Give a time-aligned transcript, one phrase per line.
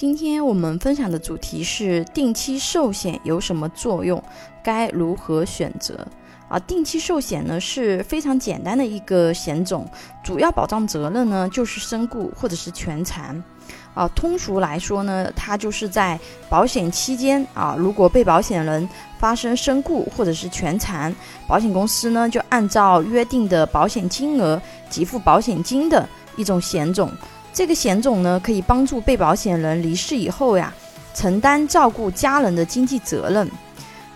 [0.00, 4.22] 今天我们分享的主题是定期寿险有什么作用，
[4.62, 5.94] 该如何选择？
[6.48, 9.86] 啊，定期寿险呢是非常简单的一个险种，
[10.24, 13.44] 主要保障责任呢就是身故或者是全残。
[13.92, 18.88] 啊，通俗来说呢，它就是在保险期间啊，如果被保险人
[19.18, 21.14] 发生身故或者是全残，
[21.46, 24.58] 保险公司呢就按照约定的保险金额
[24.88, 27.12] 给付保险金的一种险种。
[27.52, 30.72] 这个险种呢，可以帮助被保险人离世以后呀，
[31.14, 33.50] 承担照顾家人的经济责任。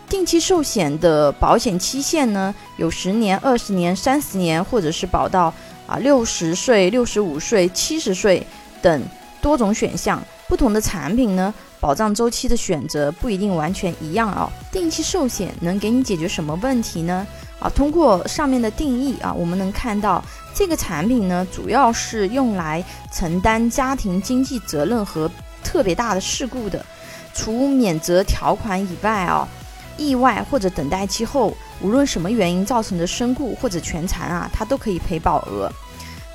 [0.09, 5.53] 定期寿险的保险期限呢，有十年、二十年、三十年，或者是保到
[5.87, 8.47] 啊六十岁、六十五岁、七十岁
[8.81, 9.03] 等。
[9.41, 14.51] 多种选项，不同的产品呢，保障周期的选择不一定完全一样啊。
[14.73, 17.27] 定期寿险能给你解决什么问题呢？
[17.65, 20.23] 啊，通过上面的定义啊，我们能看到
[20.55, 25.31] 这个产品呢，主要是用来承担家庭经济责任和
[25.63, 26.85] 特别大的事故的。
[27.33, 29.49] 除免责条款以外啊，
[29.97, 35.73] 意外或者等待期后，无论什么原因造成的身故或者全残啊，它都可以赔保额。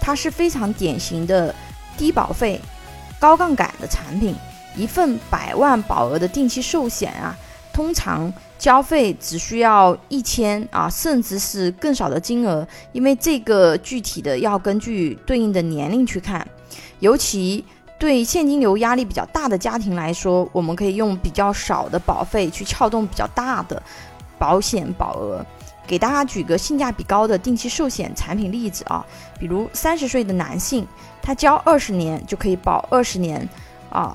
[0.01, 1.53] 它是非常典型的
[1.95, 2.59] 低保费。
[3.19, 4.35] 高杠杆的产品，
[4.75, 7.37] 一份百万保额的定期寿险啊，
[7.79, 16.45] 通常交费只需要一千啊，甚至是更少的金额，因为这个具体的要根据对应的年龄去看。
[16.99, 17.63] 尤其
[17.97, 23.81] 对现金流压力比较大的家庭来说，我们可以用比较少的保费去撬动比较大的
[24.37, 25.45] 保险保额。
[25.87, 29.05] 给大家举个性价比高的定期寿险产品例子啊，
[29.39, 30.85] 比如三十岁的男性，
[31.21, 33.47] 他交二十年就可以保二十年，
[33.89, 34.13] 啊，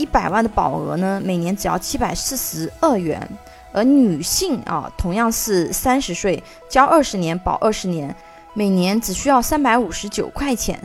[0.00, 3.28] 一百万的保额呢，每年只要七百四十二元。
[3.72, 8.14] 而女性啊，同样是三十岁，交二十年保二十年，
[8.54, 10.80] 每年只需要三百五十九块钱，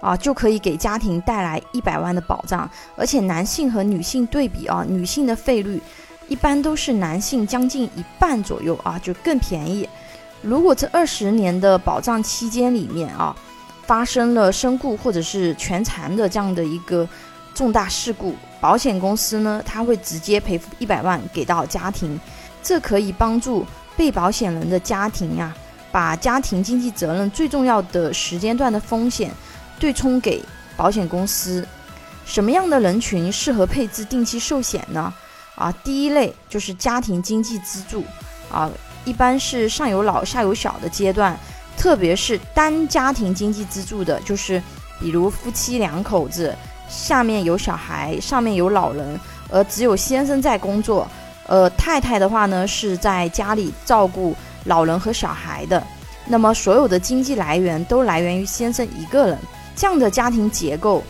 [0.00, 2.70] 啊，就可以给家庭带来一百万的保障。
[2.96, 5.82] 而且男性和女性对比啊，女性的费率。
[6.28, 9.88] 一般都是男性将近一半左右啊，就更便宜。
[10.42, 13.34] 如果这二十年的保障期间里面啊，
[13.84, 17.06] 发生了身故或者是全残的这样的一个
[17.54, 22.18] 重大事故，保险公司呢，他会直接赔付一百万给到家庭，
[22.62, 23.66] 这可以帮助
[23.96, 25.54] 被保险人的家庭呀，
[25.92, 29.30] 把家庭经济责任最重要的时间段的风险
[29.78, 30.42] 对冲给
[30.76, 31.66] 保险公司。
[32.24, 35.12] 什么样的人群适合配置定期寿险呢？
[35.56, 38.04] 啊，第一类就是家庭经济支柱，
[38.50, 38.70] 啊，
[39.04, 41.38] 一般是上有老下有小的阶段，
[41.76, 44.62] 特别是单家庭经济支柱的，就是
[45.00, 46.56] 比如夫妻两口子，
[46.90, 49.18] 下面有小孩，上面有老人，
[49.48, 51.06] 而只有先生在工作，
[51.46, 54.34] 呃，太太的话呢是在家里照顾
[54.64, 55.82] 老人和小孩的，
[56.26, 59.38] 那么所有的经济来源都来源于先生一个人，
[59.76, 61.02] 这样的家庭结构，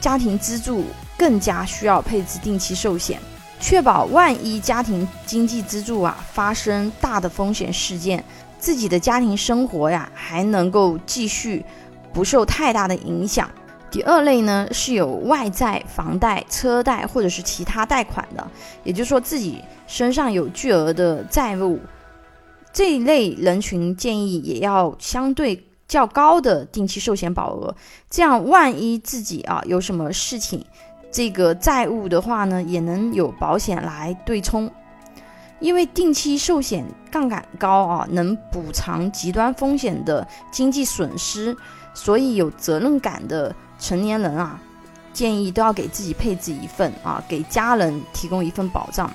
[0.00, 0.84] 家庭支柱
[1.18, 3.18] 更加需要配置定期寿险。
[3.60, 8.22] 确保万一家庭经济支柱啊发生大的风险事件，
[8.58, 11.64] 自己的家庭生活呀还能够继续
[12.12, 13.48] 不受太大的影响。
[13.94, 18.44] 第二类呢是有外债、房贷、车贷或者是其他贷款的，
[18.82, 21.78] 也就是说自己身上有巨额的债务，
[22.72, 27.72] 这一类人群建议也要相对较高的定期寿险保额，
[28.10, 30.66] 这样万一自己啊有什么事情。
[31.12, 34.68] 这个债务的话呢，也能有保险来对冲，
[35.60, 41.56] 因为定期寿险杠杆高啊，能补偿极端风险的经济损失，
[41.94, 44.58] 所以有责任感的成年人啊，
[45.12, 49.10] 建议都要给自己配置一份啊，给家人提供一份保障。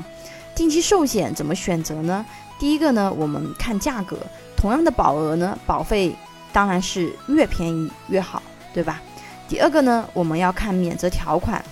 [0.54, 2.24] 定期寿险怎么选择呢？
[2.60, 4.16] 第一个呢，我们看价格，
[4.56, 6.16] 同样的保额呢，保费
[6.54, 9.02] 当然是越便宜越好，对吧？
[9.48, 11.66] 第二个呢，我们要看免责条款。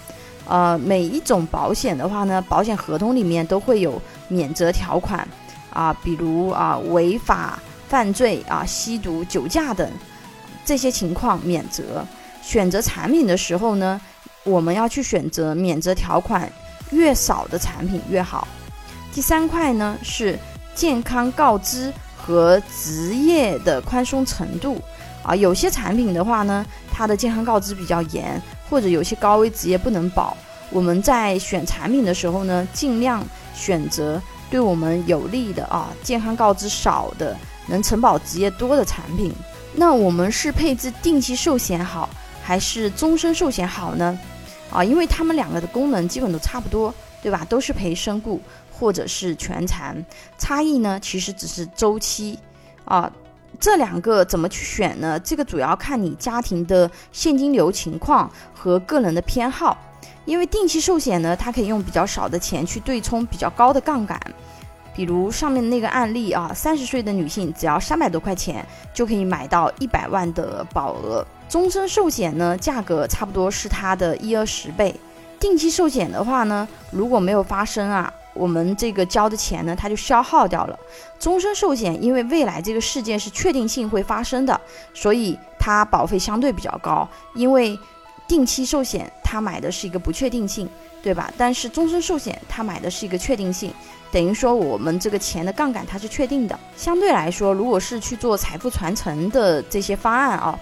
[0.47, 5.27] 呃，每一种保险的话呢，保险合同里面都会有免责条款
[5.71, 9.87] 啊，比如啊违法犯罪啊、吸毒、酒驾等
[10.65, 12.03] 这些情况免责。
[12.47, 13.99] 选择产品的时候呢，
[14.45, 16.49] 我们要去选择免责条款
[16.91, 18.47] 越少的产品越好。
[19.13, 20.39] 第三块呢是
[20.73, 24.81] 健康告知和职业的宽松程度
[25.23, 28.41] 啊，有些产品的话呢，它的健康告知比较严。
[28.69, 30.35] 或者有些高危职业不能保，
[30.71, 33.23] 我们在选产品的时候呢，尽量
[33.55, 37.37] 选择对我们有利的啊，健康告知少的，
[37.67, 39.33] 能承保职业多的产品。
[39.73, 42.09] 那我们是配置定期寿险好，
[42.47, 44.17] 还是终身寿险好呢？
[44.71, 47.45] 啊，因为它们两个的功能基本都差不多，对吧？
[47.49, 48.39] 都是赔身故
[48.71, 50.01] 或者是全残，
[50.37, 52.39] 差异呢其实只是周期
[52.85, 53.11] 啊。
[53.59, 55.19] 这两个怎么去选呢？
[55.19, 59.77] 这个主要看你家庭的现金流情况和个人的偏好。
[60.23, 64.17] 因为定期寿险呢，它可以用比较少的钱去对冲比较高的杠杆。
[64.95, 71.27] 比如上面那个案例啊，三十岁的女性只要三百多块钱就可以买到一百万的保额。
[71.49, 74.93] 终身寿险呢，价格差不多是它的一二十倍。
[75.39, 80.77] 定期寿险的话呢，如果没有发生啊，我们这个交的钱呢，它就消耗掉了。
[81.19, 84.59] 终身寿险因为未来这个事件是确定性会发生的，
[84.93, 87.07] 所以它保费相对比较高。
[87.33, 87.77] 因为
[88.27, 90.67] 定期寿险它买的是一个不确定性，
[91.01, 91.31] 对吧？
[91.37, 93.71] 但是终身寿险它买的是一个确定性。
[94.11, 100.57] 等于说我们这个钱的杠杆它是确定的，相对来说，如果是去做财富传承的这些方案啊，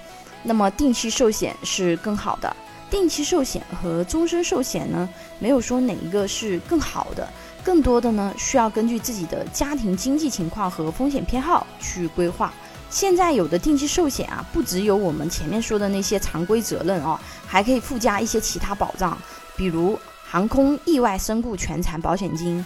[0.46, 2.56] 那么定期寿险是更好的。
[2.90, 5.10] 定期寿险和终身寿险呢，
[5.40, 7.28] 没有说哪一个是更好的，
[7.64, 12.54] 更多的呢需要根据自己的家庭经济情况和风险偏好去规划。
[12.90, 19.18] 现在有的定期寿险啊，不只有我们前面说的那些常规责任哦，还可以附加一些其他保障，
[19.58, 22.64] 比如航空意外身故全残保险金。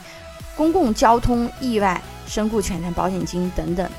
[0.55, 3.89] 公共交通意外身故全残保险金等等，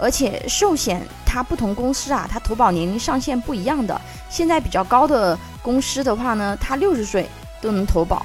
[0.00, 4.00] 而且寿险它不同公司啊，它投保年龄上限不一样的。
[4.28, 7.28] 现在比较高的公司的话呢，它六十岁
[7.60, 8.24] 都能投保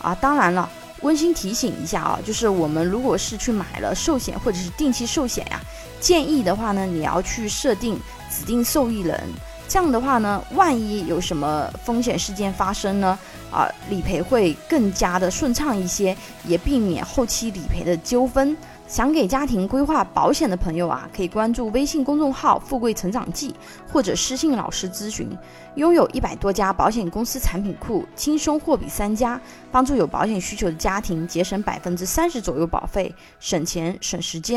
[0.00, 0.14] 啊。
[0.20, 0.68] 当然了，
[1.00, 5.60] 温馨提醒一下啊，就是我们如果是去买了寿险或者是定期寿险呀，
[6.00, 7.98] 建议的话呢，你要去设定
[8.30, 9.20] 指定受益人。
[9.68, 13.18] 这样的话呢，万一有什么风险事件发生呢？
[13.50, 18.56] 啊，理赔会更加的顺畅一些，也避免后期理赔的纠纷。
[18.88, 23.52] 想给家庭规划保险的朋友啊，可以关注微信公众号“富贵成长记”
[23.92, 25.28] 或者私信老师咨询。
[25.74, 29.40] 拥有一百多家保险公司产品库，轻松货比三家，
[29.72, 34.54] 帮助有保险需求的家庭节省百分之三十左右保费，省钱省时间。